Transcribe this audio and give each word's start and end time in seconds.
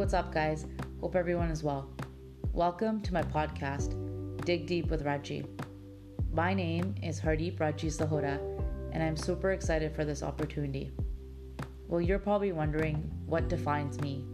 what's 0.00 0.14
up, 0.14 0.32
guys? 0.32 0.64
Hope 1.02 1.14
everyone 1.14 1.50
is 1.50 1.62
well. 1.62 1.90
Welcome 2.54 3.02
to 3.02 3.12
my 3.12 3.22
podcast, 3.22 3.94
Dig 4.46 4.66
Deep 4.66 4.88
with 4.88 5.02
Raji. 5.02 5.44
My 6.32 6.54
name 6.54 6.94
is 7.02 7.20
Hardeep 7.20 7.60
Raji 7.60 7.88
Sahota, 7.88 8.40
and 8.92 9.02
I'm 9.02 9.14
super 9.14 9.50
excited 9.50 9.94
for 9.94 10.06
this 10.06 10.22
opportunity. 10.22 10.90
Well, 11.86 12.00
you're 12.00 12.18
probably 12.18 12.50
wondering 12.50 13.12
what 13.26 13.50
defines 13.50 14.00
me. 14.00 14.24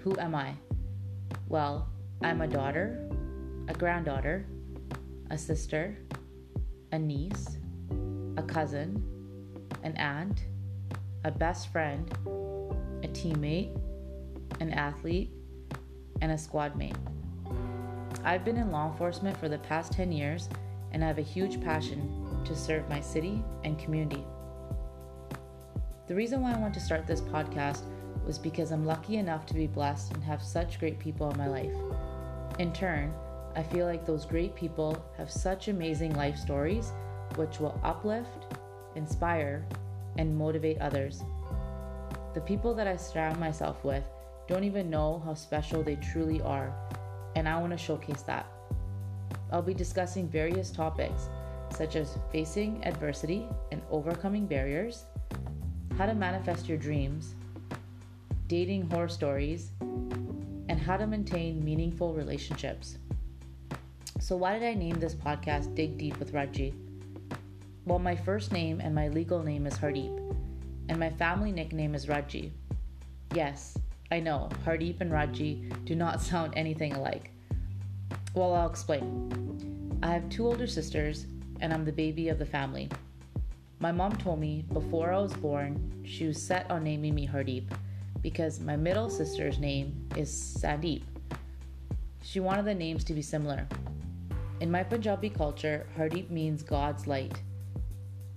Who 0.00 0.14
am 0.18 0.34
I? 0.34 0.52
Well, 1.48 1.88
I'm 2.22 2.42
a 2.42 2.46
daughter, 2.46 3.08
a 3.68 3.72
granddaughter, 3.72 4.44
a 5.30 5.38
sister, 5.38 5.96
a 6.92 6.98
niece, 6.98 7.56
a 8.36 8.42
cousin, 8.42 9.02
an 9.84 9.96
aunt, 9.96 10.44
a 11.24 11.30
best 11.30 11.72
friend, 11.72 12.10
a 13.02 13.08
teammate, 13.08 13.74
an 14.62 14.70
athlete, 14.72 15.30
and 16.20 16.32
a 16.32 16.38
squad 16.38 16.76
mate. 16.76 16.96
I've 18.24 18.44
been 18.44 18.56
in 18.56 18.70
law 18.70 18.90
enforcement 18.90 19.36
for 19.36 19.48
the 19.48 19.58
past 19.58 19.92
10 19.92 20.12
years 20.12 20.48
and 20.92 21.02
I 21.02 21.08
have 21.08 21.18
a 21.18 21.22
huge 21.22 21.60
passion 21.60 22.40
to 22.44 22.54
serve 22.54 22.88
my 22.88 23.00
city 23.00 23.42
and 23.64 23.78
community. 23.78 24.24
The 26.06 26.14
reason 26.14 26.40
why 26.40 26.52
I 26.52 26.58
want 26.58 26.74
to 26.74 26.80
start 26.80 27.06
this 27.06 27.20
podcast 27.20 27.82
was 28.24 28.38
because 28.38 28.70
I'm 28.70 28.86
lucky 28.86 29.16
enough 29.16 29.46
to 29.46 29.54
be 29.54 29.66
blessed 29.66 30.12
and 30.12 30.22
have 30.22 30.42
such 30.42 30.78
great 30.78 30.98
people 30.98 31.30
in 31.30 31.38
my 31.38 31.48
life. 31.48 31.74
In 32.60 32.72
turn, 32.72 33.12
I 33.56 33.64
feel 33.64 33.86
like 33.86 34.06
those 34.06 34.24
great 34.24 34.54
people 34.54 35.04
have 35.16 35.30
such 35.30 35.66
amazing 35.66 36.14
life 36.14 36.36
stories 36.36 36.92
which 37.34 37.58
will 37.58 37.80
uplift, 37.82 38.54
inspire, 38.94 39.66
and 40.18 40.36
motivate 40.36 40.78
others. 40.78 41.24
The 42.34 42.40
people 42.40 42.74
that 42.74 42.86
I 42.86 42.96
surround 42.96 43.40
myself 43.40 43.82
with 43.84 44.04
don't 44.48 44.64
even 44.64 44.90
know 44.90 45.22
how 45.24 45.34
special 45.34 45.82
they 45.82 45.96
truly 45.96 46.40
are, 46.42 46.74
and 47.36 47.48
I 47.48 47.58
want 47.58 47.72
to 47.72 47.78
showcase 47.78 48.22
that. 48.22 48.46
I'll 49.50 49.62
be 49.62 49.74
discussing 49.74 50.28
various 50.28 50.70
topics 50.70 51.28
such 51.70 51.96
as 51.96 52.18
facing 52.30 52.84
adversity 52.84 53.46
and 53.70 53.82
overcoming 53.90 54.46
barriers, 54.46 55.04
how 55.96 56.06
to 56.06 56.14
manifest 56.14 56.68
your 56.68 56.78
dreams, 56.78 57.34
dating 58.46 58.90
horror 58.90 59.08
stories, 59.08 59.70
and 59.80 60.78
how 60.78 60.96
to 60.96 61.06
maintain 61.06 61.64
meaningful 61.64 62.14
relationships. 62.14 62.98
So, 64.20 64.36
why 64.36 64.58
did 64.58 64.62
I 64.62 64.74
name 64.74 65.00
this 65.00 65.14
podcast 65.14 65.74
Dig 65.74 65.98
Deep 65.98 66.18
with 66.18 66.32
Raji? 66.32 66.74
Well, 67.84 67.98
my 67.98 68.14
first 68.14 68.52
name 68.52 68.80
and 68.80 68.94
my 68.94 69.08
legal 69.08 69.42
name 69.42 69.66
is 69.66 69.74
Hardeep, 69.74 70.36
and 70.88 70.98
my 70.98 71.10
family 71.10 71.50
nickname 71.50 71.94
is 71.94 72.08
Raji. 72.08 72.52
Yes, 73.34 73.76
I 74.12 74.20
know, 74.20 74.50
Hardeep 74.66 75.00
and 75.00 75.10
Raji 75.10 75.70
do 75.86 75.94
not 75.94 76.20
sound 76.28 76.52
anything 76.54 76.92
alike. 76.92 77.30
Well, 78.34 78.52
I'll 78.52 78.68
explain. 78.68 79.98
I 80.02 80.08
have 80.08 80.28
two 80.28 80.46
older 80.46 80.66
sisters, 80.66 81.24
and 81.60 81.72
I'm 81.72 81.86
the 81.86 81.92
baby 81.92 82.28
of 82.28 82.38
the 82.38 82.44
family. 82.44 82.90
My 83.80 83.90
mom 83.90 84.14
told 84.16 84.38
me 84.38 84.66
before 84.70 85.14
I 85.14 85.18
was 85.18 85.32
born 85.32 86.04
she 86.04 86.26
was 86.26 86.40
set 86.40 86.70
on 86.70 86.84
naming 86.84 87.14
me 87.14 87.26
Hardeep 87.26 87.72
because 88.20 88.60
my 88.60 88.76
middle 88.76 89.08
sister's 89.08 89.58
name 89.58 90.06
is 90.14 90.30
Sandeep. 90.60 91.04
She 92.22 92.38
wanted 92.38 92.66
the 92.66 92.74
names 92.74 93.04
to 93.04 93.14
be 93.14 93.22
similar. 93.22 93.66
In 94.60 94.70
my 94.70 94.82
Punjabi 94.82 95.30
culture, 95.30 95.86
Hardeep 95.96 96.28
means 96.28 96.62
God's 96.62 97.06
light. 97.06 97.40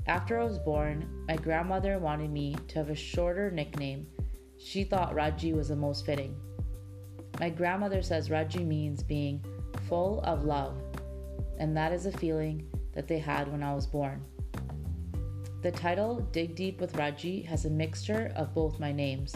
After 0.07 0.39
I 0.39 0.45
was 0.45 0.57
born, 0.57 1.25
my 1.27 1.35
grandmother 1.35 1.99
wanted 1.99 2.31
me 2.31 2.55
to 2.69 2.75
have 2.75 2.89
a 2.89 2.95
shorter 2.95 3.51
nickname 3.51 4.07
she 4.57 4.83
thought 4.83 5.15
Raji 5.15 5.53
was 5.53 5.69
the 5.69 5.75
most 5.75 6.05
fitting. 6.05 6.35
My 7.39 7.49
grandmother 7.49 8.01
says 8.01 8.31
Raji 8.31 8.63
means 8.63 9.03
being 9.03 9.43
full 9.87 10.21
of 10.21 10.45
love, 10.45 10.77
and 11.59 11.75
that 11.75 11.91
is 11.91 12.05
a 12.05 12.17
feeling 12.17 12.67
that 12.93 13.07
they 13.07 13.19
had 13.19 13.51
when 13.51 13.61
I 13.61 13.73
was 13.73 13.85
born. 13.85 14.23
The 15.61 15.71
title 15.71 16.21
Dig 16.31 16.55
Deep 16.55 16.79
with 16.79 16.95
Raji 16.95 17.41
has 17.43 17.65
a 17.65 17.69
mixture 17.69 18.31
of 18.35 18.53
both 18.53 18.79
my 18.79 18.91
names, 18.91 19.35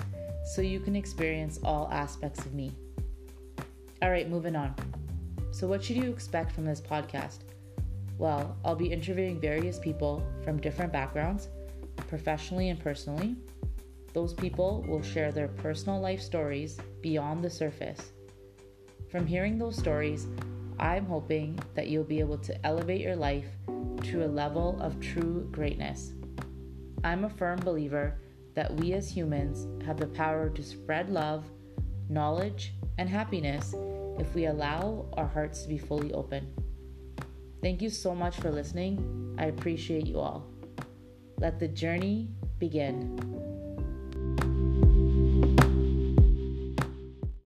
so 0.53 0.61
you 0.61 0.79
can 0.79 0.95
experience 0.95 1.59
all 1.63 1.89
aspects 1.91 2.45
of 2.45 2.53
me. 2.53 2.71
Alright, 4.01 4.29
moving 4.29 4.55
on. 4.55 4.73
So, 5.51 5.67
what 5.67 5.83
should 5.83 5.97
you 5.97 6.09
expect 6.09 6.51
from 6.51 6.65
this 6.65 6.79
podcast? 6.79 7.39
Well, 8.17 8.55
I'll 8.63 8.75
be 8.75 8.91
interviewing 8.91 9.41
various 9.41 9.79
people 9.79 10.23
from 10.43 10.61
different 10.61 10.93
backgrounds, 10.93 11.49
professionally 12.07 12.69
and 12.69 12.79
personally 12.79 13.35
those 14.13 14.33
people 14.33 14.83
will 14.87 15.01
share 15.01 15.31
their 15.31 15.47
personal 15.47 15.99
life 15.99 16.21
stories 16.21 16.77
beyond 17.01 17.43
the 17.43 17.49
surface. 17.49 18.11
From 19.11 19.25
hearing 19.25 19.57
those 19.57 19.77
stories, 19.77 20.27
I'm 20.79 21.05
hoping 21.05 21.59
that 21.75 21.87
you'll 21.87 22.03
be 22.03 22.19
able 22.19 22.37
to 22.37 22.65
elevate 22.65 23.01
your 23.01 23.15
life 23.15 23.47
to 24.03 24.25
a 24.25 24.27
level 24.27 24.79
of 24.81 24.99
true 24.99 25.47
greatness. 25.51 26.13
I'm 27.03 27.25
a 27.25 27.29
firm 27.29 27.59
believer 27.59 28.19
that 28.55 28.73
we 28.75 28.93
as 28.93 29.09
humans 29.09 29.67
have 29.85 29.97
the 29.97 30.07
power 30.07 30.49
to 30.49 30.63
spread 30.63 31.09
love, 31.09 31.45
knowledge, 32.09 32.73
and 32.97 33.09
happiness 33.09 33.73
if 34.19 34.33
we 34.35 34.47
allow 34.47 35.05
our 35.13 35.27
hearts 35.27 35.63
to 35.63 35.69
be 35.69 35.77
fully 35.77 36.13
open. 36.13 36.53
Thank 37.61 37.81
you 37.81 37.89
so 37.89 38.15
much 38.15 38.37
for 38.37 38.51
listening. 38.51 39.35
I 39.37 39.45
appreciate 39.45 40.07
you 40.07 40.19
all. 40.19 40.45
Let 41.39 41.59
the 41.59 41.67
journey 41.67 42.29
begin. 42.57 43.17